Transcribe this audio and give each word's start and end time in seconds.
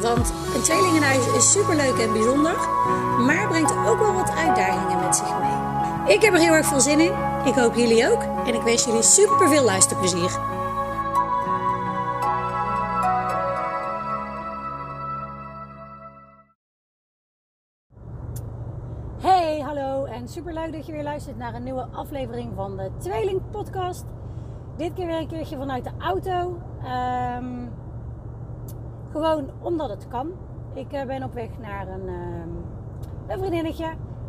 Want 0.00 0.32
een 0.54 0.62
tweelingenhuis 0.62 1.26
is 1.26 1.52
superleuk 1.52 1.98
en 1.98 2.12
bijzonder, 2.12 2.56
maar 3.26 3.48
brengt 3.48 3.72
ook 3.72 3.98
wel 3.98 4.12
wat 4.12 4.30
uitdagingen 4.30 5.00
met 5.00 5.16
zich 5.16 5.38
mee. 5.38 6.14
Ik 6.14 6.22
heb 6.22 6.32
er 6.34 6.40
heel 6.40 6.52
erg 6.52 6.66
veel 6.66 6.80
zin 6.80 7.00
in. 7.00 7.12
Ik 7.44 7.54
hoop 7.54 7.74
jullie 7.74 8.10
ook. 8.10 8.22
En 8.46 8.54
ik 8.54 8.62
wens 8.62 8.84
jullie 8.84 9.02
super 9.02 9.48
veel 9.48 9.64
luisterplezier. 9.64 10.38
Hey, 19.20 19.60
hallo 19.60 20.04
en 20.04 20.28
super 20.28 20.52
leuk 20.52 20.72
dat 20.72 20.86
je 20.86 20.92
weer 20.92 21.02
luistert 21.02 21.36
naar 21.36 21.54
een 21.54 21.62
nieuwe 21.62 21.86
aflevering 21.92 22.52
van 22.54 22.76
de 22.76 22.90
Tweeling 22.98 23.40
Podcast. 23.50 24.04
Dit 24.76 24.92
keer 24.92 25.06
weer 25.06 25.18
een 25.18 25.28
keertje 25.28 25.56
vanuit 25.56 25.84
de 25.84 25.90
auto. 25.98 26.58
Ehm, 26.84 27.66
gewoon 29.12 29.50
omdat 29.60 29.88
het 29.88 30.08
kan. 30.08 30.30
Ik 30.74 30.92
eh, 30.92 31.06
ben 31.06 31.22
op 31.22 31.34
weg 31.34 31.48
naar 31.60 31.88
een, 31.88 32.08
ehm, 32.08 32.48
een 33.26 33.38
vriendinnetje. 33.38 33.86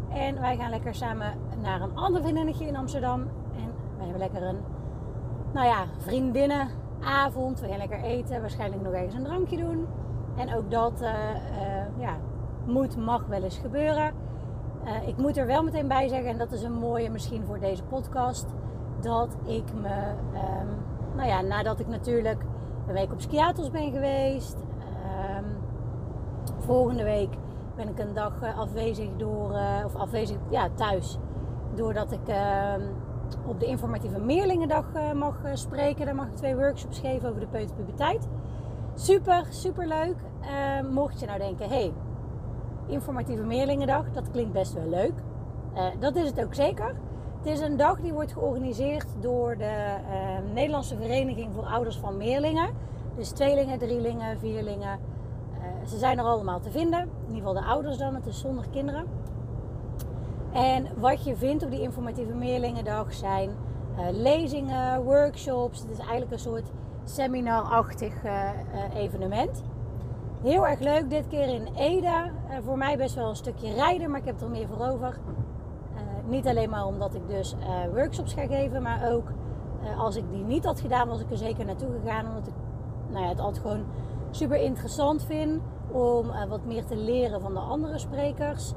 En 0.10 0.40
wij 0.40 0.58
gaan 0.58 0.70
lekker 0.70 0.96
samen 0.96 1.34
naar 1.62 1.82
een 1.82 1.96
ander 1.96 2.22
vriendinnetje 2.22 2.66
in 2.66 2.76
Amsterdam. 2.76 3.22
En 3.56 3.72
wij 3.98 4.08
hebben 4.08 4.20
lekker 4.20 4.44
een, 4.44 4.58
nou 5.52 5.68
ja, 5.68 5.86
vriendinnenavond. 5.98 7.60
We 7.60 7.68
gaan 7.68 7.78
lekker 7.78 8.02
eten. 8.02 8.42
Waarschijnlijk 8.42 8.82
nog 8.82 8.94
ergens 8.94 9.14
een 9.14 9.24
drankje 9.24 9.58
doen. 9.58 9.88
En 10.36 10.56
ook 10.56 10.72
dat, 10.72 11.02
uh, 11.02 11.10
ja, 11.98 12.18
moet, 12.66 12.98
mag 12.98 13.26
wel 13.26 13.44
eens 13.44 13.58
gebeuren. 13.58 14.14
ik 15.06 15.18
moet 15.18 15.38
er 15.38 15.46
wel 15.46 15.64
meteen 15.64 15.88
bij 15.88 16.08
zeggen, 16.08 16.30
en 16.30 16.38
dat 16.38 16.52
is 16.52 16.64
een 16.64 16.80
mooie 16.80 17.10
misschien 17.10 17.46
voor 17.46 17.60
deze 17.60 17.84
podcast. 17.84 18.46
Dat 19.00 19.38
ik 19.46 19.64
me, 19.82 20.14
um, 20.34 20.68
nou 21.16 21.28
ja, 21.28 21.42
nadat 21.42 21.80
ik 21.80 21.88
natuurlijk 21.88 22.42
een 22.88 22.94
week 22.94 23.12
op 23.12 23.22
Skiatos 23.22 23.72
ben 23.72 23.92
geweest. 23.92 24.58
Volgende 26.58 27.04
week 27.04 27.30
ben 27.76 27.88
ik 27.88 28.00
een 28.00 28.14
dag 28.14 28.42
eh, 28.42 28.60
afwezig 28.60 29.10
door, 29.18 29.52
uh, 29.52 29.86
of 29.86 29.96
afwezig, 29.96 30.38
ja, 30.50 30.70
thuis. 30.76 31.18
Doordat 31.76 32.12
ik 32.12 32.30
uh, 32.30 32.74
op 33.46 33.60
de 33.60 33.66
informatieve 33.66 34.20
Meerlingendag 34.20 34.86
uh, 34.96 35.12
mag 35.12 35.36
spreken. 35.54 36.06
Daar 36.06 36.16
mag 36.16 36.28
ik 36.28 36.36
twee 36.36 36.56
workshops 36.56 37.00
geven 37.00 37.30
over 37.30 37.42
de 37.42 37.48
peuterpuberteit. 37.48 38.28
Super, 38.96 39.46
super 39.50 39.88
leuk. 39.88 40.16
Ehm, 40.42 40.94
mocht 40.94 41.20
je 41.20 41.26
nou 41.26 41.40
denken, 41.40 41.70
hey, 41.70 41.94
informatieve 42.88 43.44
Meerlingendag, 43.44 44.12
dat 44.12 44.32
klinkt 44.32 44.54
best 44.54 44.74
wel 44.74 44.88
leuk. 44.90 45.14
dat 46.00 46.16
is 46.16 46.28
het 46.30 46.44
ook 46.44 46.54
zeker. 46.54 46.96
Het 47.38 47.46
is 47.46 47.60
een 47.60 47.78
dag 47.78 48.00
die 48.00 48.14
wordt 48.14 48.34
georganiseerd 48.34 49.08
door 49.20 49.58
de 49.58 49.96
Nederlandse 50.54 50.96
Vereniging 50.96 51.54
voor 51.54 51.66
Ouders 51.66 51.98
van 51.98 52.18
Meerlingen. 52.18 52.70
Dus 53.16 53.30
tweelingen, 53.30 53.80
drielingen, 53.80 54.40
vierlingen, 54.40 55.00
ze 55.90 55.98
zijn 55.98 56.18
er 56.18 56.24
allemaal 56.24 56.60
te 56.60 56.72
vinden. 56.72 57.00
In 57.00 57.34
ieder 57.34 57.48
geval 57.48 57.54
de 57.54 57.68
ouders 57.68 57.98
dan. 57.98 58.16
Het 58.16 58.26
is 58.26 58.40
zonder 58.40 58.66
kinderen. 58.72 59.06
En 60.54 60.88
wat 60.98 61.24
je 61.24 61.36
vindt 61.36 61.64
op 61.64 61.72
die 61.72 61.82
informatieve 61.82 62.34
meerlingendag 62.34 63.14
zijn 63.14 63.50
uh, 63.50 64.06
lezingen, 64.12 65.04
workshops. 65.04 65.80
Het 65.80 65.92
is 65.92 65.98
eigenlijk 65.98 66.32
een 66.32 66.40
soort 66.40 66.72
seminarachtig 67.04 68.24
uh, 68.26 68.50
evenement. 68.96 69.64
Heel 70.42 70.68
erg 70.68 70.80
leuk. 70.80 71.10
Dit 71.10 71.28
keer 71.28 71.48
in 71.48 71.68
Ede. 71.76 72.32
voor 72.64 72.78
mij 72.78 72.98
best 72.98 73.16
wel 73.16 73.30
een 73.30 73.36
stukje 73.36 73.74
rijden, 73.74 74.10
maar 74.10 74.20
ik 74.20 74.26
heb 74.26 74.42
er 74.42 74.50
meer 74.50 74.68
voor 74.68 74.88
over. 74.88 75.20
niet 76.28 76.48
alleen 76.48 76.70
maar 76.70 76.86
omdat 76.86 77.16
ik 77.16 77.28
dus 77.28 77.56
workshops 77.94 78.34
ga 78.34 78.46
geven, 78.48 78.82
maar 78.82 79.12
ook 79.12 79.32
als 79.98 80.16
ik 80.16 80.24
die 80.32 80.44
niet 80.44 80.66
had 80.66 80.80
gedaan, 80.80 81.08
was 81.08 81.20
ik 81.20 81.32
er 81.32 81.38
zeker 81.38 81.66
naartoe 81.66 81.90
gegaan. 82.02 82.28
Omdat 82.28 82.48
ik 82.48 82.54
nou 83.10 83.24
ja, 83.24 83.30
het 83.30 83.40
altijd 83.40 83.62
gewoon 83.62 83.86
super 84.32 84.58
interessant 84.58 85.24
vind 85.24 85.62
om 85.92 86.26
uh, 86.26 86.44
wat 86.44 86.66
meer 86.66 86.86
te 86.86 86.96
leren 86.96 87.42
van 87.42 87.54
de 87.54 87.60
andere 87.60 87.98
sprekers. 87.98 88.74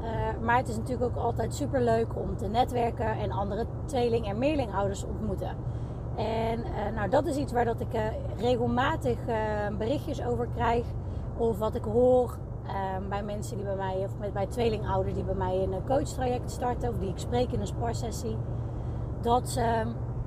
Uh, 0.00 0.42
maar 0.42 0.56
het 0.56 0.68
is 0.68 0.76
natuurlijk 0.76 1.16
ook 1.16 1.24
altijd 1.24 1.54
super 1.54 1.82
leuk 1.82 2.16
om 2.16 2.36
te 2.36 2.46
netwerken 2.46 3.18
en 3.18 3.30
andere 3.30 3.66
tweeling- 3.84 4.26
en 4.26 4.38
meerlingouders 4.38 5.04
ontmoeten. 5.04 5.56
En 6.16 6.58
uh, 6.58 6.96
nou, 6.96 7.08
dat 7.08 7.26
is 7.26 7.36
iets 7.36 7.52
waar 7.52 7.64
dat 7.64 7.80
ik 7.80 8.00
regelmatig 8.36 9.18
berichtjes 9.78 10.24
over 10.24 10.48
krijg. 10.54 10.84
Of 11.36 11.58
wat 11.58 11.74
ik 11.74 11.84
hoor 11.84 12.38
bij 13.08 13.22
mensen 13.22 13.56
die 13.56 13.66
bij 13.66 13.76
mij, 13.76 13.96
of 13.96 14.18
met, 14.18 14.32
bij 14.32 14.46
tweelingouders 14.46 15.14
die 15.14 15.24
bij 15.24 15.34
mij 15.34 15.62
een 15.62 15.86
coachtraject 15.86 16.50
starten. 16.50 16.88
Of 16.88 16.98
die 16.98 17.08
ik 17.08 17.18
spreek 17.18 17.52
in 17.52 17.60
een 17.60 17.66
sparsessie. 17.66 18.36
Dat 19.20 19.48
ze 19.48 19.82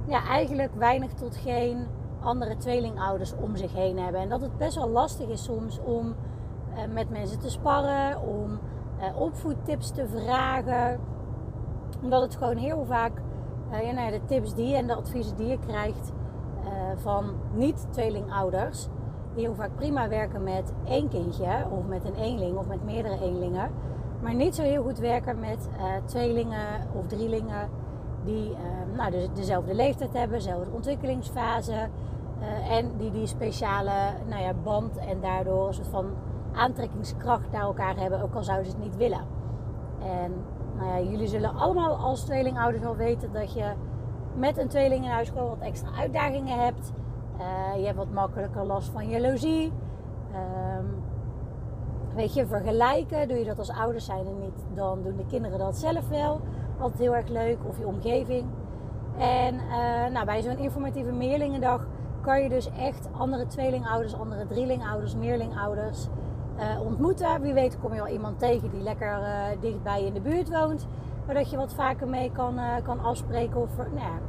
ja, 0.08 0.26
eigenlijk 0.28 0.76
weinig 0.76 1.14
tot 1.14 1.36
geen 1.36 1.86
andere 2.22 2.58
tweelingouders 2.58 3.34
om 3.36 3.56
zich 3.56 3.74
heen 3.74 4.00
hebben. 4.00 4.22
En 4.22 4.30
dat 4.30 4.42
het 4.42 4.58
best 4.58 4.76
wel 4.76 4.90
lastig 4.90 5.28
is 5.28 5.44
soms 5.44 5.80
om 5.80 6.08
uh, 6.08 6.94
met 6.94 7.10
mensen 7.10 7.40
te 7.40 7.50
sparren, 7.50 8.22
om 8.22 8.60
uh, 9.00 9.22
opvoedtips 9.22 9.92
te 9.92 10.08
vragen. 10.08 11.00
Omdat 12.02 12.22
het 12.22 12.36
gewoon 12.36 12.58
heel 12.58 12.86
vaak 12.86 13.22
ja, 13.72 13.92
nou 13.92 14.12
de 14.12 14.26
tips 14.26 14.54
die 14.54 14.68
je 14.68 14.76
en 14.76 14.88
de 14.88 14.96
adviezen 14.96 15.36
die 15.36 15.48
je 15.48 15.60
krijgt 15.60 16.12
van 16.96 17.34
niet-tweelingouders, 17.54 18.88
die 19.34 19.46
heel 19.46 19.56
vaak 19.56 19.76
prima 19.76 20.10
werken 20.10 20.44
met 20.44 20.74
één 20.86 21.10
kindje 21.10 21.66
of 21.70 21.86
met 21.86 22.06
een 22.06 22.16
eenling 22.16 22.58
of 22.58 22.68
met 22.68 22.84
meerdere 22.84 23.22
eenlingen, 23.22 23.72
maar 24.22 24.34
niet 24.34 24.56
zo 24.56 24.62
heel 24.62 24.84
goed 24.84 25.00
werken 25.00 25.40
met 25.40 25.70
tweelingen 26.06 26.88
of 26.94 27.08
drielingen 27.08 27.70
die 28.24 28.56
nou, 28.96 29.12
dus 29.12 29.28
dezelfde 29.34 29.76
leeftijd 29.76 30.14
hebben, 30.14 30.38
dezelfde 30.38 30.72
ontwikkelingsfase. 30.72 31.90
Uh, 32.40 32.78
en 32.78 32.98
die 32.98 33.12
die 33.12 33.28
speciale 33.28 33.92
nou 34.28 34.42
ja, 34.42 34.54
band 34.64 34.98
en 34.98 35.22
daardoor 35.22 35.68
een 35.68 35.74
soort 35.74 35.88
van 35.88 36.06
aantrekkingskracht 36.54 37.52
naar 37.52 37.62
elkaar 37.62 37.98
hebben, 37.98 38.22
ook 38.22 38.36
al 38.36 38.44
zouden 38.44 38.72
ze 38.72 38.78
het 38.78 38.84
niet 38.86 38.96
willen. 38.96 39.22
En 40.02 40.34
nou 40.78 40.90
ja, 40.90 41.10
jullie 41.10 41.28
zullen 41.28 41.56
allemaal 41.56 41.96
als 41.96 42.22
tweelingouders 42.22 42.84
wel 42.84 42.96
weten 42.96 43.32
dat 43.34 43.54
je 43.54 43.72
met 44.36 44.58
een 44.58 44.68
tweeling 44.68 45.06
in 45.06 45.12
huis 45.12 45.30
gewoon 45.30 45.50
wat 45.50 45.60
extra 45.60 45.90
uitdagingen 45.98 46.60
hebt. 46.60 46.92
Uh, 47.40 47.80
je 47.80 47.86
hebt 47.86 47.98
wat 47.98 48.12
makkelijker 48.12 48.66
last 48.66 48.90
van 48.90 49.10
jaloezie. 49.10 49.72
Um, 50.80 51.04
weet 52.16 52.34
je, 52.34 52.46
vergelijken. 52.46 53.28
Doe 53.28 53.38
je 53.38 53.46
dat 53.46 53.60
als 53.60 53.72
ouders 53.72 54.06
zijn 54.06 54.26
en 54.26 54.40
niet, 54.40 54.66
dan 54.74 55.02
doen 55.04 55.16
de 55.16 55.26
kinderen 55.26 55.60
dat 55.60 55.78
zelf 55.78 56.10
wel. 56.10 56.42
Altijd 56.80 57.00
heel 57.00 57.16
erg 57.16 57.28
leuk. 57.28 57.58
Of 57.68 57.78
je 57.78 57.88
omgeving. 57.88 58.46
En 59.18 59.56
uh, 59.56 60.12
nou, 60.12 60.26
bij 60.26 60.42
zo'n 60.42 60.58
informatieve 60.58 61.12
meerlingendag 61.12 61.86
kan 62.22 62.44
je 62.44 62.50
dus 62.50 62.70
echt 62.72 63.08
andere 63.18 63.48
tweelingouders, 63.48 64.20
andere 64.20 64.46
drielingouders, 64.46 65.16
meerlingouders 65.16 66.08
uh, 66.60 66.82
ontmoeten. 66.82 67.42
Wie 67.42 67.54
weet 67.54 67.80
kom 67.80 67.94
je 67.94 68.04
wel 68.04 68.14
iemand 68.14 68.40
tegen 68.40 68.70
die 68.70 68.82
lekker 68.82 69.20
uh, 69.20 69.62
dichtbij 69.62 70.04
in 70.04 70.14
de 70.14 70.22
buurt 70.22 70.50
woont. 70.50 70.88
Waar 71.26 71.36
dat 71.36 71.50
je 71.50 71.58
wat 71.58 71.74
vaker 71.74 72.08
mee 72.08 72.32
kan, 72.32 72.60
kan 72.84 73.00
afspreken. 73.00 73.62
Of, 73.62 73.78
nou 73.78 73.96
ja, 73.96 74.20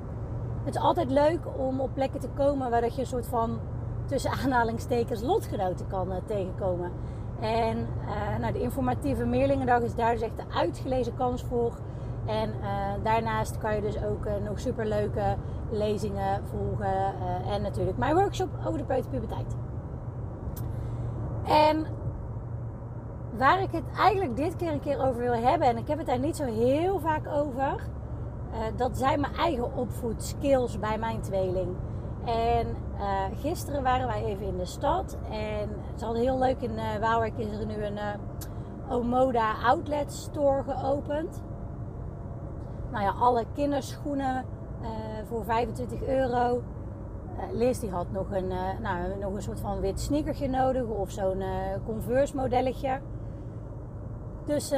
het 0.64 0.74
is 0.74 0.80
altijd 0.80 1.10
leuk 1.10 1.40
om 1.56 1.80
op 1.80 1.90
plekken 1.94 2.20
te 2.20 2.28
komen 2.36 2.70
waar 2.70 2.80
dat 2.80 2.94
je 2.94 3.00
een 3.00 3.06
soort 3.06 3.26
van 3.26 3.58
tussen 4.04 4.30
aanhalingstekens 4.30 5.22
lotgenoten 5.22 5.86
kan 5.86 6.08
tegenkomen. 6.26 6.90
En 7.40 7.86
nou, 8.40 8.52
de 8.52 8.60
informatieve 8.60 9.24
Meerlingendag 9.24 9.80
is 9.80 9.94
daar 9.94 10.12
dus 10.12 10.22
echt 10.22 10.36
de 10.36 10.54
uitgelezen 10.54 11.14
kans 11.14 11.42
voor. 11.42 11.72
En 12.28 12.50
daarnaast 13.02 13.58
kan 13.58 13.74
je 13.74 13.80
dus 13.80 14.04
ook 14.04 14.28
nog 14.44 14.60
superleuke 14.60 15.36
lezingen 15.70 16.44
volgen. 16.44 17.14
en 17.50 17.62
natuurlijk 17.62 17.98
mijn 17.98 18.14
workshop 18.14 18.48
over 18.66 18.78
de 18.78 18.84
peuterpuberteit. 18.84 19.56
En 21.44 21.86
waar 23.36 23.62
ik 23.62 23.72
het 23.72 23.84
eigenlijk 23.98 24.36
dit 24.36 24.56
keer 24.56 24.72
een 24.72 24.80
keer 24.80 25.00
over 25.00 25.20
wil 25.20 25.34
hebben, 25.34 25.68
en 25.68 25.76
ik 25.76 25.88
heb 25.88 25.98
het 25.98 26.06
daar 26.06 26.18
niet 26.18 26.36
zo 26.36 26.44
heel 26.44 26.98
vaak 26.98 27.26
over, 27.26 27.82
dat 28.76 28.98
zijn 28.98 29.20
mijn 29.20 29.34
eigen 29.34 29.76
opvoedskills 29.76 30.78
bij 30.78 30.98
mijn 30.98 31.20
tweeling. 31.20 31.76
En 32.24 32.76
gisteren 33.40 33.82
waren 33.82 34.06
wij 34.06 34.24
even 34.24 34.46
in 34.46 34.56
de 34.56 34.64
stad 34.64 35.16
en 35.30 35.68
het 35.68 35.96
is 35.96 36.02
al 36.02 36.14
heel 36.14 36.38
leuk. 36.38 36.60
In 36.60 36.70
uh, 36.70 36.96
Waalwijk 37.00 37.36
is 37.36 37.58
er 37.58 37.66
nu 37.66 37.84
een 37.84 37.98
Omoda 38.88 39.54
outlet 39.64 40.12
store 40.12 40.62
geopend. 40.62 41.42
Nou 42.90 43.04
ja, 43.04 43.10
alle 43.10 43.44
kinderschoenen 43.54 44.44
voor 45.24 45.44
25 45.44 46.02
euro. 46.02 46.62
Liz 47.52 47.78
die 47.78 47.90
had 47.90 48.12
nog 48.12 48.30
een, 48.30 48.48
nou, 48.82 49.18
nog 49.20 49.34
een 49.34 49.42
soort 49.42 49.60
van 49.60 49.80
wit 49.80 50.00
sneakertje 50.00 50.48
nodig 50.48 50.86
of 50.86 51.10
zo'n 51.10 51.42
Converse 51.86 52.36
modelletje. 52.36 53.00
Dus 54.44 54.70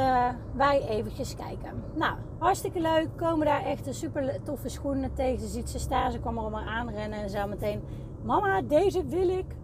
wij 0.53 0.87
eventjes 0.89 1.37
kijken. 1.37 1.83
Nou, 1.95 2.15
hartstikke 2.39 2.81
leuk. 2.81 3.09
Komen 3.17 3.47
daar 3.47 3.63
echt 3.63 3.87
een 3.87 3.95
super 3.95 4.43
toffe 4.43 4.69
schoenen 4.69 5.15
tegen. 5.15 5.41
Ze 5.41 5.47
ziet 5.47 5.71
ze 5.71 5.79
staan, 5.79 6.13
ze 6.13 6.19
kwam 6.21 6.37
er 6.37 6.41
allemaal 6.41 6.65
aanrennen 6.65 7.19
en 7.19 7.29
ze 7.29 7.37
zei 7.37 7.49
meteen... 7.49 7.83
Mama, 8.23 8.63
deze 8.63 9.05
wil 9.05 9.29
ik. 9.29 9.57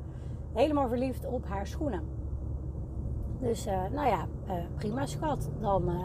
Helemaal 0.53 0.89
verliefd 0.89 1.27
op 1.27 1.45
haar 1.49 1.67
schoenen. 1.67 2.03
Dus 3.39 3.67
uh, 3.67 3.73
nou 3.93 4.09
ja, 4.09 4.27
uh, 4.49 4.53
prima 4.75 5.07
schat. 5.07 5.51
Dan 5.61 5.83
uh, 5.89 5.97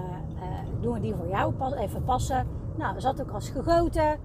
doen 0.80 0.94
we 0.94 1.00
die 1.00 1.16
voor 1.16 1.28
jou 1.28 1.54
pas, 1.54 1.74
even 1.74 2.04
passen. 2.04 2.48
Nou, 2.75 3.00
zat 3.00 3.22
ook 3.22 3.31
als 3.31 3.50
gegoten. 3.50 4.19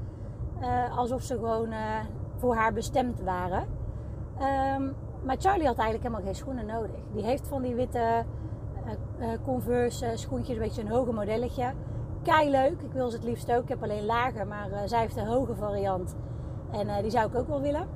alsof 0.96 1.22
ze 1.22 1.34
gewoon 1.34 1.68
voor 2.36 2.54
haar 2.54 2.72
bestemd 2.72 3.20
waren. 3.20 3.64
Um, 4.78 4.94
maar 5.22 5.36
Charlie 5.38 5.66
had 5.66 5.78
eigenlijk 5.78 6.02
helemaal 6.02 6.24
geen 6.24 6.34
schoenen 6.34 6.66
nodig. 6.66 6.96
Die 7.12 7.24
heeft 7.24 7.46
van 7.46 7.62
die 7.62 7.74
witte 7.74 8.24
Converse 9.44 10.10
schoentjes, 10.14 10.56
een 10.56 10.62
beetje 10.62 10.82
een 10.82 10.90
hoge 10.90 11.12
modelletje. 11.12 11.72
Kei 12.22 12.50
leuk. 12.50 12.80
Ik 12.82 12.92
wil 12.92 13.08
ze 13.08 13.16
het 13.16 13.24
liefst 13.24 13.52
ook. 13.52 13.62
Ik 13.62 13.68
heb 13.68 13.82
alleen 13.82 14.06
lager, 14.06 14.46
maar 14.46 14.68
zij 14.84 15.00
heeft 15.00 15.16
een 15.16 15.26
hoge 15.26 15.54
variant. 15.54 16.16
En 16.70 17.02
die 17.02 17.10
zou 17.10 17.28
ik 17.28 17.38
ook 17.38 17.48
wel 17.48 17.60
willen. 17.60 17.86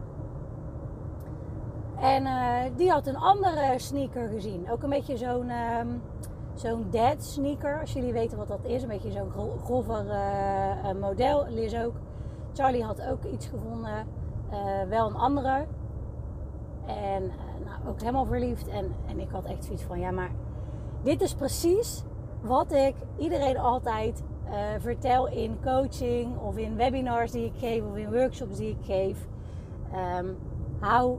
En 2.01 2.23
uh, 2.23 2.57
die 2.77 2.91
had 2.91 3.07
een 3.07 3.17
andere 3.17 3.75
sneaker 3.77 4.29
gezien. 4.29 4.71
Ook 4.71 4.83
een 4.83 4.91
beetje 4.91 5.17
zo'n 5.17 5.51
um, 5.51 6.03
zo'n 6.55 6.87
dead 6.91 7.25
sneaker. 7.25 7.81
Als 7.81 7.93
jullie 7.93 8.13
weten 8.13 8.39
wat 8.39 8.49
dat 8.49 8.65
is. 8.65 8.83
Een 8.83 8.89
beetje 8.89 9.11
zo'n 9.11 9.31
grover 9.65 10.05
uh, 10.05 10.93
model. 11.01 11.47
Liz 11.49 11.75
ook. 11.75 11.95
Charlie 12.53 12.85
had 12.85 13.03
ook 13.03 13.25
iets 13.25 13.47
gevonden. 13.47 14.07
Wel 14.89 15.09
een 15.09 15.17
andere. 15.17 15.67
En 16.87 17.23
nou, 17.65 17.89
ook 17.89 18.01
helemaal 18.01 18.25
verliefd. 18.25 18.69
En, 18.69 18.95
en 19.07 19.21
ik 19.21 19.31
had 19.31 19.45
echt 19.45 19.65
zoiets 19.65 19.83
van... 19.83 20.01
Ja, 20.01 20.11
maar 20.11 20.31
dit 21.03 21.21
is 21.21 21.35
precies 21.35 22.05
wat 22.41 22.73
ik 22.73 22.95
iedereen 23.19 23.59
altijd 23.59 24.23
vertel 24.79 25.29
in 25.29 25.59
coaching. 25.63 26.39
Of 26.39 26.57
in 26.57 26.77
webinars 26.77 27.31
die 27.31 27.45
ik 27.45 27.55
geef. 27.59 27.83
Of 27.91 27.97
in 27.97 28.13
workshops 28.13 28.57
die 28.57 28.71
ik 28.71 28.85
geef. 28.85 29.27
Um, 30.19 30.37
hou 30.79 31.19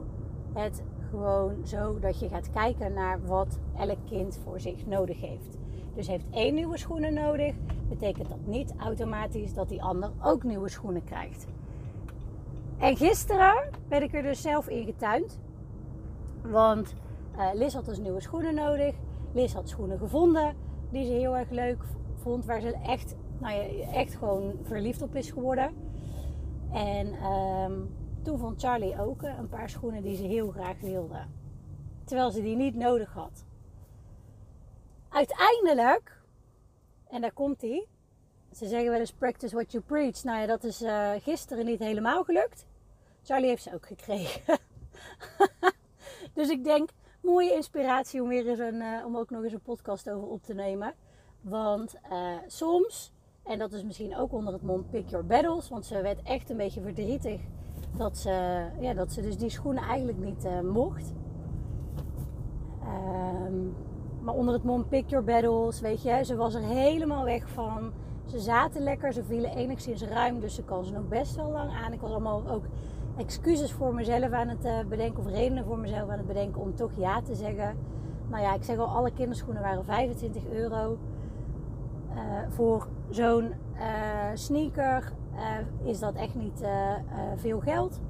het 0.52 0.82
gewoon 1.10 1.66
zo 1.66 1.98
dat 1.98 2.20
je 2.20 2.28
gaat 2.28 2.50
kijken 2.50 2.92
naar 2.92 3.26
wat 3.26 3.58
elk 3.78 3.98
kind 4.06 4.40
voor 4.44 4.60
zich 4.60 4.86
nodig 4.86 5.20
heeft. 5.20 5.58
Dus 5.94 6.06
heeft 6.06 6.24
één 6.30 6.54
nieuwe 6.54 6.78
schoenen 6.78 7.14
nodig, 7.14 7.54
betekent 7.88 8.28
dat 8.28 8.46
niet 8.46 8.74
automatisch 8.78 9.54
dat 9.54 9.68
die 9.68 9.82
ander 9.82 10.10
ook 10.22 10.42
nieuwe 10.42 10.68
schoenen 10.68 11.04
krijgt. 11.04 11.46
En 12.78 12.96
gisteren 12.96 13.70
ben 13.88 14.02
ik 14.02 14.14
er 14.14 14.22
dus 14.22 14.42
zelf 14.42 14.68
in 14.68 14.84
getuind. 14.84 15.38
Want 16.42 16.94
uh, 17.36 17.48
Liz 17.54 17.74
had 17.74 17.84
dus 17.84 17.98
nieuwe 17.98 18.20
schoenen 18.20 18.54
nodig. 18.54 18.94
Liz 19.32 19.52
had 19.54 19.68
schoenen 19.68 19.98
gevonden 19.98 20.54
die 20.90 21.04
ze 21.04 21.12
heel 21.12 21.36
erg 21.36 21.50
leuk 21.50 21.84
vond. 22.14 22.44
Waar 22.44 22.60
ze 22.60 22.76
echt, 22.86 23.16
nou 23.38 23.54
ja, 23.54 23.92
echt 23.92 24.14
gewoon 24.14 24.52
verliefd 24.62 25.02
op 25.02 25.14
is 25.14 25.30
geworden. 25.30 25.70
En 26.72 27.24
um, 27.24 27.88
toen 28.22 28.38
vond 28.38 28.60
Charlie 28.60 29.00
ook 29.00 29.22
een 29.22 29.48
paar 29.48 29.70
schoenen 29.70 30.02
die 30.02 30.16
ze 30.16 30.22
heel 30.22 30.50
graag 30.50 30.80
wilde. 30.80 31.24
Terwijl 32.04 32.30
ze 32.30 32.42
die 32.42 32.56
niet 32.56 32.74
nodig 32.74 33.12
had. 33.12 33.44
Uiteindelijk, 35.08 36.22
en 37.08 37.20
daar 37.20 37.32
komt 37.32 37.60
hij. 37.60 37.86
Ze 38.52 38.66
zeggen 38.66 38.90
wel 38.90 39.00
eens 39.00 39.12
practice 39.12 39.54
what 39.54 39.72
you 39.72 39.84
preach. 39.84 40.24
Nou 40.24 40.40
ja, 40.40 40.46
dat 40.46 40.64
is 40.64 40.82
uh, 40.82 41.10
gisteren 41.18 41.64
niet 41.64 41.78
helemaal 41.78 42.24
gelukt. 42.24 42.66
Charlie 43.22 43.48
heeft 43.48 43.62
ze 43.62 43.74
ook 43.74 43.86
gekregen. 43.86 44.58
dus 46.34 46.48
ik 46.48 46.64
denk, 46.64 46.90
mooie 47.20 47.54
inspiratie 47.54 48.22
om, 48.22 48.28
weer 48.28 48.48
eens 48.48 48.58
een, 48.58 48.80
uh, 48.80 49.04
om 49.06 49.16
ook 49.16 49.30
nog 49.30 49.42
eens 49.42 49.52
een 49.52 49.60
podcast 49.60 50.10
over 50.10 50.28
op 50.28 50.42
te 50.42 50.54
nemen. 50.54 50.94
Want 51.40 51.94
soms, 52.46 53.12
en 53.42 53.58
dat 53.58 53.72
is 53.72 53.82
misschien 53.82 54.16
ook 54.16 54.32
onder 54.32 54.52
het 54.52 54.62
mond 54.62 54.90
pick 54.90 55.08
your 55.08 55.26
battles. 55.26 55.68
Want 55.68 55.86
ze 55.86 56.02
werd 56.02 56.22
echt 56.22 56.50
een 56.50 56.56
beetje 56.56 56.80
verdrietig 56.80 57.40
dat 57.96 58.18
ze, 58.18 58.64
ja, 58.80 58.94
dat 58.94 59.12
ze 59.12 59.20
dus 59.20 59.36
die 59.36 59.50
schoenen 59.50 59.82
eigenlijk 59.82 60.18
niet 60.18 60.44
uh, 60.44 60.60
mocht. 60.60 61.12
Um, 62.82 63.74
maar 64.20 64.34
onder 64.34 64.54
het 64.54 64.64
mom 64.64 64.88
pick 64.88 65.10
your 65.10 65.24
battles, 65.24 65.80
weet 65.80 66.02
je, 66.02 66.24
ze 66.24 66.36
was 66.36 66.54
er 66.54 66.62
helemaal 66.62 67.24
weg 67.24 67.48
van. 67.48 67.92
Ze 68.24 68.40
zaten 68.40 68.82
lekker, 68.82 69.12
ze 69.12 69.24
vielen 69.24 69.56
enigszins 69.56 70.02
ruim, 70.02 70.40
dus 70.40 70.54
ze 70.54 70.62
kan 70.62 70.84
ze 70.84 70.92
nog 70.92 71.08
best 71.08 71.36
wel 71.36 71.50
lang 71.50 71.70
aan. 71.70 71.92
Ik 71.92 72.00
was 72.00 72.10
allemaal 72.10 72.48
ook 72.48 72.64
excuses 73.16 73.72
voor 73.72 73.94
mezelf 73.94 74.30
aan 74.30 74.48
het 74.48 74.64
uh, 74.64 74.78
bedenken, 74.88 75.18
of 75.24 75.30
redenen 75.30 75.64
voor 75.64 75.78
mezelf 75.78 76.08
aan 76.08 76.18
het 76.18 76.26
bedenken 76.26 76.60
om 76.60 76.74
toch 76.74 76.90
ja 76.96 77.22
te 77.22 77.34
zeggen. 77.34 77.76
Nou 78.28 78.42
ja, 78.42 78.54
ik 78.54 78.64
zeg 78.64 78.78
al, 78.78 78.86
alle 78.86 79.12
kinderschoenen 79.12 79.62
waren 79.62 79.84
25 79.84 80.42
euro. 80.52 80.98
Uh, 82.14 82.18
voor 82.48 82.88
zo'n 83.10 83.54
sneaker 84.34 85.12
uh, 85.34 85.88
is 85.88 85.98
dat 85.98 86.14
echt 86.14 86.34
niet 86.34 86.62
uh, 86.62 86.68
uh, 86.68 86.96
veel 87.36 87.60
geld. 87.60 88.00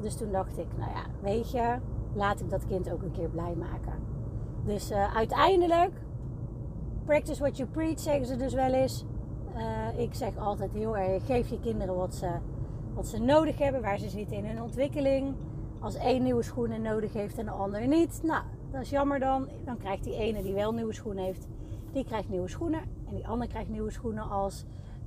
Dus 0.00 0.16
toen 0.16 0.32
dacht 0.32 0.58
ik, 0.58 0.66
nou 0.76 0.90
ja, 0.90 1.04
weet 1.22 1.50
je, 1.50 1.76
laat 2.14 2.40
ik 2.40 2.50
dat 2.50 2.66
kind 2.66 2.92
ook 2.92 3.02
een 3.02 3.12
keer 3.12 3.28
blij 3.28 3.54
maken. 3.54 3.92
Dus 4.64 4.92
uiteindelijk, 4.92 5.92
practice 7.04 7.40
what 7.40 7.56
you 7.56 7.68
preach, 7.68 8.00
zeggen 8.00 8.26
ze 8.26 8.36
dus 8.36 8.54
wel 8.54 8.72
eens. 8.72 9.04
ik 9.96 10.14
zeg 10.14 10.36
altijd 10.36 10.72
heel 10.72 10.96
erg, 10.96 11.26
geef 11.26 11.48
je 11.50 11.60
kinderen 11.60 11.96
wat 11.96 12.14
ze, 12.14 12.30
wat 12.94 13.06
ze 13.06 13.18
nodig 13.18 13.58
hebben, 13.58 13.82
waar 13.82 13.98
ze 13.98 14.08
zitten 14.08 14.36
in 14.36 14.44
hun 14.44 14.62
ontwikkeling. 14.62 15.34
Als 15.80 15.94
één 15.94 16.22
nieuwe 16.22 16.42
schoenen 16.42 16.82
nodig 16.82 17.12
heeft 17.12 17.38
en 17.38 17.44
de 17.44 17.50
ander 17.50 17.86
niet, 17.86 18.20
nou, 18.22 18.42
dat 18.70 18.82
is 18.82 18.90
jammer 18.90 19.18
dan. 19.18 19.48
Dan 19.64 19.76
krijgt 19.76 20.04
die 20.04 20.16
ene 20.16 20.42
die 20.42 20.54
wel 20.54 20.72
nieuwe 20.72 20.92
schoenen 20.92 21.24
heeft, 21.24 21.48
die 21.92 22.04
krijgt 22.04 22.28
nieuwe 22.28 22.48
schoenen. 22.48 22.80
En 23.08 23.14
die 23.14 23.26
ander 23.26 23.48
krijgt 23.48 23.68
nieuwe 23.68 23.90
schoenen 23.90 24.30
als 24.30 24.64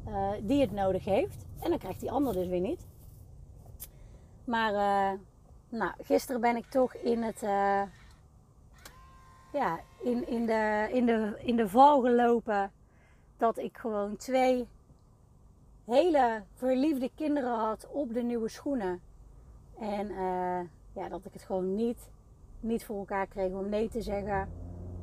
uh, 0.07 0.31
die 0.42 0.62
het 0.62 0.71
nodig 0.71 1.06
heeft. 1.06 1.45
En 1.59 1.69
dan 1.69 1.80
krijgt 1.80 2.00
die 2.00 2.12
ander 2.12 2.33
dus 2.33 2.48
weer 2.48 2.59
niet. 2.59 2.88
Maar 4.44 4.74
uh, 4.74 5.19
nou, 5.69 5.92
gisteren 6.01 6.42
ben 6.42 6.56
ik 6.56 6.65
toch 6.65 6.94
in 6.94 7.24
het. 7.24 7.44
Uh, 7.44 7.81
ja, 9.54 9.80
in, 10.04 10.27
in, 10.27 10.45
de, 10.45 10.89
in, 10.92 11.06
de, 11.06 11.33
in 11.38 11.56
de 11.56 11.69
val 11.69 12.01
gelopen. 12.01 12.71
Dat 13.38 13.57
ik 13.57 13.77
gewoon 13.77 14.15
twee 14.15 14.68
hele 15.86 16.44
verliefde 16.53 17.12
kinderen 17.15 17.60
had 17.60 17.88
op 17.92 18.13
de 18.13 18.24
nieuwe 18.24 18.50
schoenen. 18.50 19.01
En 19.80 20.07
ja, 20.94 21.10
dat 21.10 21.25
ik 21.25 21.34
het 21.34 21.41
gewoon 21.41 21.75
niet, 21.75 22.10
niet 22.60 22.86
voor 22.86 22.98
elkaar 22.98 23.27
kreeg 23.27 23.51
om 23.51 23.70
nee 23.70 23.89
te 23.89 24.01
zeggen. 24.01 24.50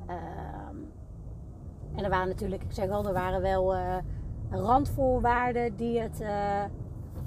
Ehm, 0.06 0.76
en 1.94 2.04
er 2.04 2.10
waren 2.10 2.28
natuurlijk, 2.28 2.62
ik 2.62 2.72
zeg 2.72 2.90
al, 2.90 3.06
er 3.06 3.12
waren 3.12 3.42
wel 3.42 3.74
randvoorwaarden 4.56 5.76
die 5.76 6.00
het, 6.00 6.20
uh, 6.20 6.28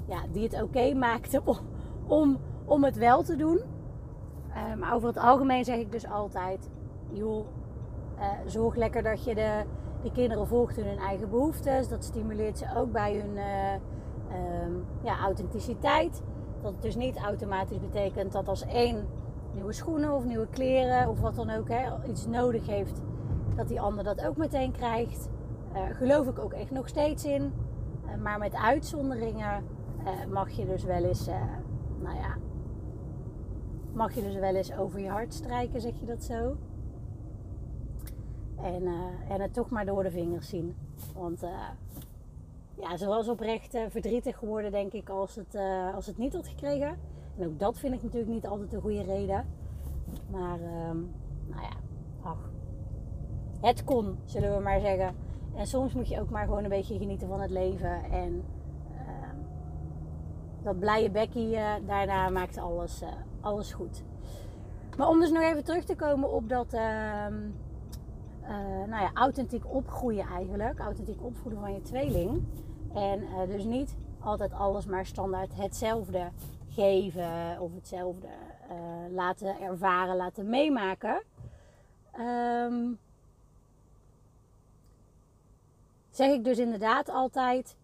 ja, 0.06 0.22
die 0.32 0.42
het 0.42 0.54
oké 0.54 0.62
okay 0.62 0.92
maakten 0.92 1.42
om, 2.06 2.38
om, 2.64 2.84
het 2.84 2.96
wel 2.96 3.22
te 3.22 3.36
doen. 3.36 3.60
Uh, 4.48 4.74
maar 4.74 4.94
over 4.94 5.08
het 5.08 5.18
algemeen 5.18 5.64
zeg 5.64 5.78
ik 5.78 5.92
dus 5.92 6.10
altijd: 6.10 6.70
joh, 7.10 7.46
uh, 8.18 8.24
zorg 8.46 8.76
lekker 8.76 9.02
dat 9.02 9.24
je 9.24 9.34
de, 9.34 9.62
de 10.02 10.12
kinderen 10.12 10.46
volgt 10.46 10.78
in 10.78 10.86
hun 10.86 10.98
eigen 10.98 11.30
behoeftes. 11.30 11.88
Dat 11.88 12.04
stimuleert 12.04 12.58
ze 12.58 12.66
ook 12.76 12.92
bij 12.92 13.14
hun 13.14 13.38
um, 14.66 14.84
ja, 15.02 15.18
authenticiteit. 15.18 16.22
Dat 16.62 16.72
het 16.72 16.82
dus 16.82 16.96
niet 16.96 17.16
automatisch 17.16 17.80
betekent 17.80 18.32
dat 18.32 18.48
als 18.48 18.66
één 18.66 19.06
nieuwe 19.54 19.72
schoenen 19.72 20.12
of 20.12 20.24
nieuwe 20.24 20.46
kleren 20.46 21.08
of 21.08 21.20
wat 21.20 21.34
dan 21.34 21.50
ook 21.50 21.68
hè, 21.68 22.08
iets 22.08 22.26
nodig 22.26 22.66
heeft, 22.66 23.00
dat 23.54 23.68
die 23.68 23.80
ander 23.80 24.04
dat 24.04 24.26
ook 24.26 24.36
meteen 24.36 24.72
krijgt. 24.72 25.28
Uh, 25.74 25.96
geloof 25.96 26.26
ik 26.26 26.38
ook 26.38 26.52
echt 26.52 26.70
nog 26.70 26.88
steeds 26.88 27.24
in. 27.24 27.52
Uh, 28.06 28.22
maar 28.22 28.38
met 28.38 28.54
uitzonderingen 28.54 29.64
uh, 30.00 30.32
mag 30.32 30.50
je 30.50 30.66
dus 30.66 30.84
wel 30.84 31.04
eens, 31.04 31.26
nou 32.02 32.16
ja, 32.16 32.36
mag 33.92 34.14
je 34.14 34.22
dus 34.22 34.34
wel 34.34 34.54
eens 34.54 34.76
over 34.76 35.00
je 35.00 35.08
hart 35.08 35.34
strijken, 35.34 35.80
zeg 35.80 36.00
je 36.00 36.06
dat 36.06 36.24
zo? 36.24 36.56
En, 38.62 38.86
en 39.28 39.40
het 39.40 39.54
toch 39.54 39.70
maar 39.70 39.86
door 39.86 40.02
de 40.02 40.10
vingers 40.10 40.48
zien. 40.48 40.76
Want 41.14 41.40
ja, 42.74 42.96
ze 42.96 43.06
was 43.06 43.28
oprecht 43.28 43.78
verdrietig 43.88 44.38
geworden, 44.38 44.70
denk 44.70 44.92
ik, 44.92 45.08
als 45.08 45.34
het, 45.34 45.58
als 45.94 46.06
het 46.06 46.18
niet 46.18 46.34
had 46.34 46.48
gekregen. 46.48 46.98
En 47.38 47.46
ook 47.46 47.58
dat 47.58 47.78
vind 47.78 47.94
ik 47.94 48.02
natuurlijk 48.02 48.32
niet 48.32 48.46
altijd 48.46 48.72
een 48.72 48.80
goede 48.80 49.02
reden. 49.02 49.46
Maar, 50.30 50.60
ehm, 50.60 50.96
nou 51.46 51.62
ja, 51.62 51.76
ach. 52.22 52.50
Het 53.60 53.84
kon, 53.84 54.18
zullen 54.24 54.56
we 54.56 54.62
maar 54.62 54.80
zeggen. 54.80 55.14
En 55.58 55.66
soms 55.66 55.94
moet 55.94 56.08
je 56.08 56.20
ook 56.20 56.30
maar 56.30 56.44
gewoon 56.44 56.64
een 56.64 56.70
beetje 56.70 56.98
genieten 56.98 57.28
van 57.28 57.40
het 57.40 57.50
leven. 57.50 58.02
En 58.10 58.44
uh, 58.92 59.28
dat 60.62 60.78
blije 60.78 61.10
bekkie, 61.10 61.50
uh, 61.50 61.72
daarna 61.86 62.28
maakt 62.28 62.58
alles, 62.58 63.02
uh, 63.02 63.08
alles 63.40 63.72
goed. 63.72 64.02
Maar 64.96 65.08
om 65.08 65.20
dus 65.20 65.30
nog 65.30 65.42
even 65.42 65.64
terug 65.64 65.84
te 65.84 65.96
komen 65.96 66.32
op 66.32 66.48
dat 66.48 66.72
ehm, 66.72 67.34
nou 68.88 69.02
ja, 69.02 69.10
authentiek 69.14 69.74
opgroeien 69.74 70.26
eigenlijk. 70.26 70.78
Authentiek 70.78 71.22
opvoeden 71.22 71.60
van 71.60 71.72
je 71.72 71.82
tweeling. 71.82 72.42
En 72.94 73.24
dus 73.48 73.64
niet 73.64 73.96
altijd 74.20 74.52
alles 74.52 74.86
maar 74.86 75.06
standaard 75.06 75.56
hetzelfde 75.56 76.30
geven 76.68 77.60
of 77.60 77.74
hetzelfde 77.74 78.26
eh, 78.68 78.76
laten 79.14 79.60
ervaren, 79.60 80.16
laten 80.16 80.48
meemaken. 80.48 81.22
Ehm, 82.12 82.92
zeg 86.18 86.30
ik 86.30 86.44
dus 86.44 86.58
inderdaad 86.58 87.08
altijd. 87.08 87.76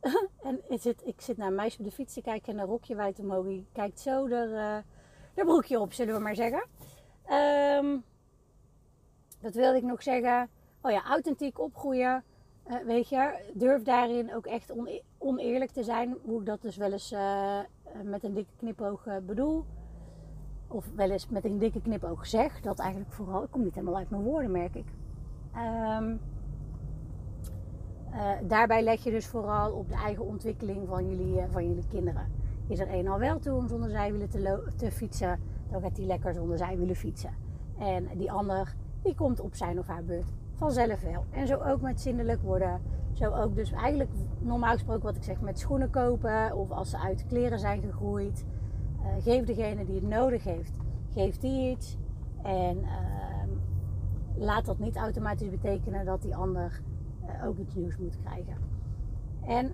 en 0.48 0.60
het 0.68 0.82
zit, 0.82 1.06
ik 1.06 1.20
zit 1.20 1.36
naar 1.36 1.48
een 1.48 1.54
meisje 1.54 1.78
op 1.78 1.84
de 1.84 1.90
fiets 1.90 2.14
te 2.14 2.22
kijken 2.22 2.52
en 2.52 2.58
een 2.58 2.66
rokje 2.66 2.94
wijd 2.94 3.18
omhoog. 3.18 3.46
Die 3.46 3.66
kijkt 3.72 4.00
zo 4.00 4.26
er, 4.26 4.48
uh, 5.34 5.44
broekje 5.44 5.80
op, 5.80 5.92
zullen 5.92 6.14
we 6.14 6.20
maar 6.20 6.34
zeggen. 6.34 6.66
Um, 7.30 8.04
wat 9.40 9.54
wilde 9.54 9.76
ik 9.76 9.82
nog 9.82 10.02
zeggen? 10.02 10.48
Oh 10.80 10.90
ja, 10.90 11.04
authentiek 11.04 11.58
opgroeien. 11.58 12.24
Uh, 12.66 12.76
weet 12.76 13.08
je, 13.08 13.50
durf 13.54 13.82
daarin 13.82 14.34
ook 14.34 14.46
echt 14.46 14.72
oneerlijk 15.18 15.70
te 15.70 15.82
zijn. 15.82 16.16
Hoe 16.22 16.40
ik 16.40 16.46
dat 16.46 16.62
dus 16.62 16.76
wel 16.76 16.92
eens 16.92 17.12
uh, 17.12 17.60
met 18.02 18.24
een 18.24 18.34
dikke 18.34 18.56
knipoog 18.56 19.06
bedoel. 19.26 19.64
Of 20.68 20.90
wel 20.94 21.10
eens 21.10 21.28
met 21.28 21.44
een 21.44 21.58
dikke 21.58 21.80
knipoog 21.80 22.26
zeg. 22.26 22.60
Dat 22.60 22.78
eigenlijk 22.78 23.12
vooral, 23.12 23.42
ik 23.42 23.50
kom 23.50 23.62
niet 23.62 23.74
helemaal 23.74 23.96
uit 23.96 24.10
mijn 24.10 24.22
woorden, 24.22 24.50
merk 24.50 24.74
ik. 24.74 24.86
Um, 25.56 26.20
uh, 28.12 28.30
daarbij 28.48 28.82
leg 28.82 29.04
je 29.04 29.10
dus 29.10 29.26
vooral 29.26 29.72
op 29.72 29.88
de 29.88 29.94
eigen 29.94 30.24
ontwikkeling 30.24 30.88
van 30.88 31.08
jullie, 31.08 31.36
uh, 31.36 31.42
van 31.50 31.68
jullie 31.68 31.86
kinderen. 31.88 32.26
Is 32.66 32.78
er 32.78 32.94
een 32.94 33.08
al 33.08 33.18
wel 33.18 33.38
toe 33.38 33.56
om 33.56 33.68
zonder 33.68 33.90
zijwielen 33.90 34.28
te, 34.28 34.62
te 34.76 34.90
fietsen, 34.90 35.40
dan 35.70 35.80
gaat 35.80 35.96
die 35.96 36.06
lekker 36.06 36.34
zonder 36.34 36.58
zijwielen 36.58 36.96
fietsen. 36.96 37.34
En 37.78 38.08
die 38.16 38.32
ander, 38.32 38.74
die 39.02 39.14
komt 39.14 39.40
op 39.40 39.54
zijn 39.54 39.78
of 39.78 39.86
haar 39.86 40.04
beurt 40.04 40.32
vanzelf 40.56 41.00
wel. 41.00 41.24
En 41.30 41.46
zo 41.46 41.56
ook 41.56 41.80
met 41.80 42.00
zindelijk 42.00 42.42
worden. 42.42 42.80
Zo 43.12 43.32
ook 43.32 43.54
dus 43.54 43.72
eigenlijk 43.72 44.10
normaal 44.38 44.72
gesproken 44.72 45.02
wat 45.02 45.16
ik 45.16 45.22
zeg 45.22 45.40
met 45.40 45.58
schoenen 45.58 45.90
kopen. 45.90 46.56
Of 46.56 46.70
als 46.70 46.90
ze 46.90 46.98
uit 46.98 47.26
kleren 47.26 47.58
zijn 47.58 47.82
gegroeid. 47.82 48.44
Uh, 49.00 49.22
geef 49.22 49.44
degene 49.44 49.84
die 49.84 49.94
het 49.94 50.08
nodig 50.08 50.44
heeft, 50.44 50.72
geeft 51.12 51.40
die 51.40 51.70
iets. 51.70 51.96
En 52.42 52.78
ehm, 52.84 53.48
laat 54.34 54.64
dat 54.64 54.78
niet 54.78 54.96
automatisch 54.96 55.50
betekenen 55.50 56.04
dat 56.04 56.22
die 56.22 56.36
ander 56.36 56.80
ook 57.44 57.58
iets 57.58 57.74
nieuws 57.74 57.96
moet 57.96 58.18
krijgen. 58.24 58.56
En 59.46 59.72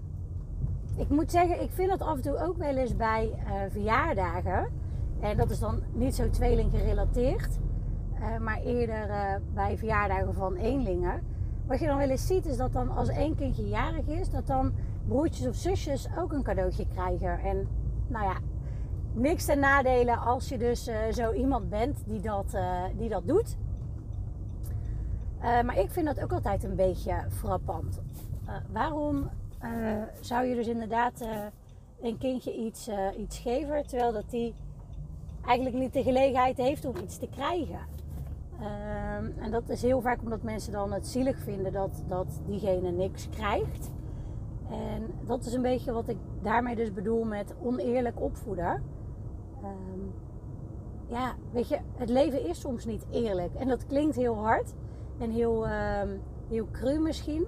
ik 0.97 1.09
moet 1.09 1.31
zeggen, 1.31 1.63
ik 1.63 1.71
vind 1.71 1.91
dat 1.91 2.03
af 2.03 2.17
en 2.17 2.23
toe 2.23 2.39
ook 2.39 2.57
wel 2.57 2.77
eens 2.77 2.97
bij 2.97 3.33
uh, 3.39 3.53
verjaardagen. 3.69 4.69
En 5.21 5.37
dat 5.37 5.51
is 5.51 5.59
dan 5.59 5.83
niet 5.93 6.15
zo 6.15 6.31
tweeling 6.31 6.71
gerelateerd, 6.71 7.59
uh, 8.21 8.39
maar 8.39 8.61
eerder 8.61 9.41
bij 9.55 9.79
verjaardagen 9.79 10.35
van 10.35 10.55
eenlingen. 10.55 11.23
Wat 11.67 11.79
je 11.79 11.87
dan 11.87 11.99
wel 11.99 12.09
eens 12.09 12.27
ziet 12.27 12.47
is 12.47 12.57
dat 12.57 12.73
dan 12.73 12.91
als 12.91 13.09
één 13.09 13.35
kindje 13.35 13.69
jarig 13.69 14.07
is, 14.07 14.31
dat 14.31 14.47
dan 14.47 14.73
broertjes 15.09 15.47
of 15.47 15.55
zusjes 15.55 16.09
ook 16.19 16.33
een 16.33 16.43
cadeautje 16.43 16.87
krijgen. 16.89 17.39
En 17.39 17.69
nou 18.07 18.25
ja, 18.25 18.37
niks 19.13 19.45
ten 19.45 19.59
nadelen 19.59 20.19
als 20.19 20.49
je 20.49 20.59
dus 20.59 20.91
zo 21.11 21.33
iemand 21.33 21.69
bent 21.69 22.03
die 22.07 22.21
dat, 22.21 22.57
die 22.97 23.09
dat 23.09 23.27
doet. 23.27 23.57
Uh, 25.43 25.63
maar 25.63 25.79
ik 25.79 25.91
vind 25.91 26.07
dat 26.07 26.23
ook 26.23 26.33
altijd 26.33 26.65
een 26.65 26.77
beetje 26.77 27.15
frappant. 27.29 28.01
Uh, 28.47 28.55
waarom 28.73 29.31
uh, 29.65 30.03
zou 30.21 30.47
je 30.47 30.55
dus 30.55 30.67
inderdaad 30.67 31.27
een 32.01 32.19
kindje 32.19 32.55
iets, 32.55 32.91
iets 33.19 33.39
geven, 33.39 33.87
terwijl 33.87 34.13
dat 34.13 34.31
die 34.31 34.55
eigenlijk 35.47 35.77
niet 35.77 35.93
de 35.93 36.03
gelegenheid 36.03 36.57
heeft 36.57 36.85
om 36.85 36.97
iets 36.97 37.19
te 37.19 37.29
krijgen? 37.29 37.81
Ehm, 38.61 39.31
en 39.39 39.51
dat 39.51 39.69
is 39.69 39.83
heel 39.83 40.01
vaak 40.01 40.23
omdat 40.23 40.43
mensen 40.43 40.73
dan 40.73 40.93
het 40.93 41.07
zielig 41.07 41.39
vinden 41.39 41.73
dat, 41.73 42.03
dat 42.09 42.41
diegene 42.47 42.91
niks 42.91 43.29
krijgt. 43.29 43.91
En 44.71 45.15
dat 45.27 45.45
is 45.45 45.53
een 45.53 45.63
beetje 45.63 45.93
wat 45.93 46.09
ik 46.09 46.17
daarmee 46.43 46.77
dus 46.77 46.93
bedoel 46.93 47.25
met 47.25 47.55
oneerlijk 47.63 48.21
opvoeden. 48.21 48.83
Um, 49.65 50.13
ja, 51.07 51.35
weet 51.51 51.69
je, 51.69 51.79
het 51.97 52.09
leven 52.09 52.49
is 52.49 52.61
soms 52.61 52.85
niet 52.85 53.07
eerlijk. 53.11 53.55
En 53.55 53.69
dat 53.69 53.87
klinkt 53.87 54.17
heel 54.17 54.37
hard 54.37 54.75
en 55.23 55.31
heel, 55.31 55.67
uh, 55.67 56.03
heel 56.49 56.67
cru 56.71 56.99
misschien. 56.99 57.47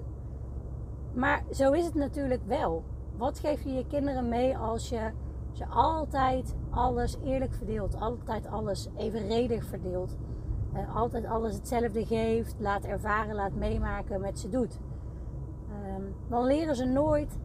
Maar 1.13 1.43
zo 1.51 1.71
is 1.71 1.85
het 1.85 1.95
natuurlijk 1.95 2.41
wel. 2.45 2.83
Wat 3.17 3.39
geef 3.39 3.63
je 3.63 3.73
je 3.73 3.87
kinderen 3.87 4.29
mee 4.29 4.57
als 4.57 4.89
je 4.89 5.11
ze 5.51 5.65
altijd 5.65 6.55
alles 6.69 7.17
eerlijk 7.23 7.53
verdeelt? 7.53 7.99
Altijd 7.99 8.47
alles 8.47 8.89
evenredig 8.97 9.65
verdeelt? 9.65 10.17
Uh, 10.73 10.95
altijd 10.95 11.25
alles 11.25 11.53
hetzelfde 11.53 12.05
geeft, 12.05 12.55
laat 12.59 12.83
ervaren, 12.83 13.35
laat 13.35 13.55
meemaken, 13.55 14.21
met 14.21 14.39
ze 14.39 14.49
doet. 14.49 14.79
Um, 15.97 16.15
dan 16.29 16.45
leren 16.45 16.75
ze 16.75 16.85
nooit 16.85 17.37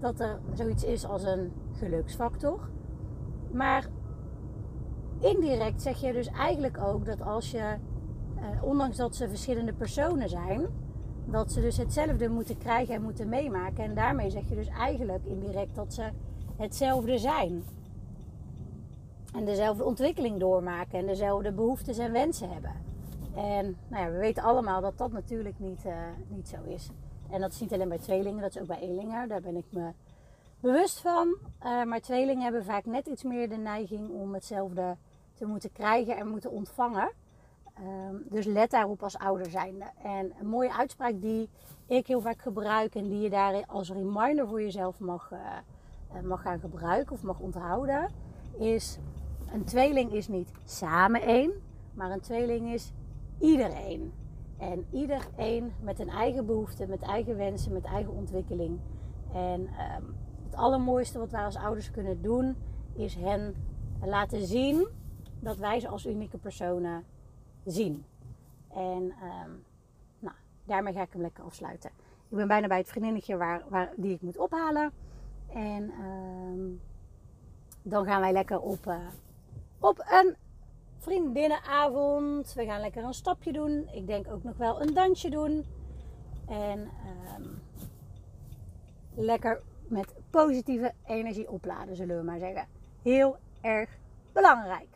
dat 0.00 0.20
er 0.20 0.40
zoiets 0.52 0.84
is 0.84 1.06
als 1.06 1.22
een 1.22 1.52
geluksfactor. 1.72 2.68
Maar 3.52 3.86
indirect 5.18 5.82
zeg 5.82 6.00
je 6.00 6.12
dus 6.12 6.28
eigenlijk 6.28 6.78
ook 6.78 7.06
dat 7.06 7.22
als 7.22 7.50
je 7.50 7.76
uh, 8.40 8.62
ondanks 8.62 8.96
dat 8.96 9.16
ze 9.16 9.28
verschillende 9.28 9.72
personen 9.72 10.28
zijn, 10.28 10.66
dat 11.24 11.52
ze 11.52 11.60
dus 11.60 11.76
hetzelfde 11.76 12.28
moeten 12.28 12.58
krijgen 12.58 12.94
en 12.94 13.02
moeten 13.02 13.28
meemaken. 13.28 13.84
En 13.84 13.94
daarmee 13.94 14.30
zeg 14.30 14.48
je 14.48 14.54
dus 14.54 14.68
eigenlijk 14.68 15.24
indirect 15.24 15.74
dat 15.74 15.94
ze 15.94 16.10
hetzelfde 16.56 17.18
zijn. 17.18 17.64
En 19.34 19.44
dezelfde 19.44 19.84
ontwikkeling 19.84 20.40
doormaken 20.40 20.98
en 20.98 21.06
dezelfde 21.06 21.52
behoeftes 21.52 21.98
en 21.98 22.12
wensen 22.12 22.50
hebben. 22.50 22.72
En 23.34 23.76
nou 23.88 24.04
ja, 24.04 24.10
we 24.10 24.18
weten 24.18 24.42
allemaal 24.42 24.80
dat 24.80 24.98
dat 24.98 25.12
natuurlijk 25.12 25.58
niet, 25.58 25.84
uh, 25.86 25.92
niet 26.28 26.48
zo 26.48 26.56
is. 26.66 26.90
En 27.30 27.40
dat 27.40 27.52
is 27.52 27.60
niet 27.60 27.72
alleen 27.72 27.88
bij 27.88 27.98
tweelingen, 27.98 28.40
dat 28.40 28.54
is 28.54 28.60
ook 28.60 28.66
bij 28.66 28.80
eenlingen. 28.80 29.28
Daar 29.28 29.40
ben 29.40 29.56
ik 29.56 29.64
me 29.70 29.90
bewust 30.60 31.00
van. 31.00 31.36
Uh, 31.64 31.84
maar 31.84 32.00
tweelingen 32.00 32.42
hebben 32.42 32.64
vaak 32.64 32.84
net 32.84 33.06
iets 33.06 33.22
meer 33.22 33.48
de 33.48 33.56
neiging 33.56 34.10
om 34.10 34.34
hetzelfde 34.34 34.96
te 35.34 35.46
moeten 35.46 35.72
krijgen 35.72 36.16
en 36.16 36.28
moeten 36.28 36.50
ontvangen. 36.50 37.12
Um, 37.82 38.22
dus 38.30 38.44
let 38.44 38.70
daarop 38.70 39.02
als 39.02 39.18
ouder 39.18 39.50
zijnde. 39.50 39.84
En 40.02 40.32
een 40.40 40.46
mooie 40.46 40.72
uitspraak 40.72 41.20
die 41.20 41.48
ik 41.86 42.06
heel 42.06 42.20
vaak 42.20 42.40
gebruik 42.40 42.94
en 42.94 43.08
die 43.08 43.20
je 43.20 43.30
daar 43.30 43.64
als 43.66 43.90
reminder 43.90 44.48
voor 44.48 44.62
jezelf 44.62 44.98
mag, 44.98 45.30
uh, 45.32 46.22
mag 46.22 46.42
gaan 46.42 46.60
gebruiken 46.60 47.12
of 47.12 47.22
mag 47.22 47.40
onthouden, 47.40 48.10
is 48.58 48.98
een 49.52 49.64
tweeling 49.64 50.12
is 50.12 50.28
niet 50.28 50.52
samen 50.64 51.22
één, 51.22 51.52
maar 51.94 52.10
een 52.10 52.20
tweeling 52.20 52.72
is 52.72 52.92
iedereen. 53.40 54.12
En 54.58 54.86
iedereen 54.90 55.72
met 55.80 55.98
een 55.98 56.08
eigen 56.08 56.46
behoefte, 56.46 56.86
met 56.86 57.02
eigen 57.02 57.36
wensen, 57.36 57.72
met 57.72 57.84
eigen 57.84 58.12
ontwikkeling. 58.12 58.78
En 59.32 59.60
um, 59.60 60.16
het 60.44 60.54
allermooiste 60.54 61.18
wat 61.18 61.30
wij 61.30 61.44
als 61.44 61.56
ouders 61.56 61.90
kunnen 61.90 62.22
doen, 62.22 62.56
is 62.94 63.14
hen 63.14 63.54
laten 64.04 64.46
zien 64.46 64.88
dat 65.40 65.56
wij 65.56 65.80
ze 65.80 65.88
als 65.88 66.06
unieke 66.06 66.38
personen 66.38 67.04
zien. 67.70 68.04
En 68.68 69.02
um, 69.02 69.64
nou, 70.18 70.34
daarmee 70.64 70.92
ga 70.92 71.02
ik 71.02 71.12
hem 71.12 71.20
lekker 71.20 71.44
afsluiten. 71.44 71.90
Ik 72.28 72.36
ben 72.36 72.48
bijna 72.48 72.66
bij 72.66 72.78
het 72.78 72.88
vriendinnetje 72.88 73.36
waar, 73.36 73.62
waar, 73.68 73.92
die 73.96 74.14
ik 74.14 74.22
moet 74.22 74.38
ophalen. 74.38 74.92
En 75.52 75.92
um, 76.04 76.80
dan 77.82 78.04
gaan 78.04 78.20
wij 78.20 78.32
lekker 78.32 78.60
op, 78.60 78.86
uh, 78.86 78.96
op 79.78 80.04
een 80.10 80.36
vriendinnenavond. 80.98 82.52
We 82.52 82.64
gaan 82.64 82.80
lekker 82.80 83.04
een 83.04 83.14
stapje 83.14 83.52
doen. 83.52 83.88
Ik 83.92 84.06
denk 84.06 84.28
ook 84.28 84.42
nog 84.42 84.56
wel 84.56 84.82
een 84.82 84.94
dansje 84.94 85.30
doen. 85.30 85.64
En 86.46 86.90
um, 87.38 87.62
lekker 89.14 89.62
met 89.88 90.14
positieve 90.30 90.92
energie 91.06 91.50
opladen, 91.50 91.96
zullen 91.96 92.16
we 92.16 92.22
maar 92.22 92.38
zeggen. 92.38 92.66
Heel 93.02 93.36
erg 93.60 93.98
belangrijk. 94.32 94.88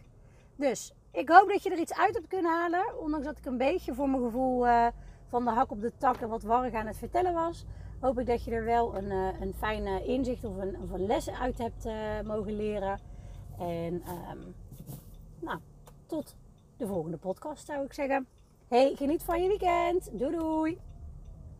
Dus 0.56 0.94
ik 1.12 1.28
hoop 1.28 1.48
dat 1.48 1.62
je 1.62 1.70
er 1.70 1.78
iets 1.78 1.94
uit 1.94 2.14
hebt 2.14 2.28
kunnen 2.28 2.50
halen. 2.50 3.00
Ondanks 3.00 3.26
dat 3.26 3.38
ik 3.38 3.44
een 3.44 3.56
beetje 3.56 3.94
voor 3.94 4.08
mijn 4.08 4.22
gevoel 4.22 4.66
uh, 4.66 4.86
van 5.26 5.44
de 5.44 5.50
hak 5.50 5.70
op 5.70 5.80
de 5.80 5.92
tak 5.98 6.16
en 6.16 6.28
wat 6.28 6.42
warrig 6.42 6.74
aan 6.74 6.86
het 6.86 6.96
vertellen 6.96 7.34
was. 7.34 7.64
Hoop 8.00 8.18
ik 8.18 8.26
dat 8.26 8.44
je 8.44 8.50
er 8.50 8.64
wel 8.64 8.96
een, 8.96 9.10
uh, 9.10 9.40
een 9.40 9.54
fijne 9.54 10.04
inzicht 10.04 10.44
of 10.44 10.56
een, 10.56 10.76
of 10.82 10.90
een 10.90 11.06
les 11.06 11.30
uit 11.30 11.58
hebt 11.58 11.86
uh, 11.86 12.20
mogen 12.24 12.56
leren. 12.56 13.00
En 13.58 14.02
um, 14.30 14.54
nou, 15.38 15.58
tot 16.06 16.36
de 16.76 16.86
volgende 16.86 17.16
podcast 17.16 17.66
zou 17.66 17.84
ik 17.84 17.92
zeggen. 17.92 18.26
Hey, 18.68 18.94
geniet 18.96 19.22
van 19.22 19.42
je 19.42 19.48
weekend. 19.48 20.18
Doei 20.18 20.36
doei. 20.36 20.91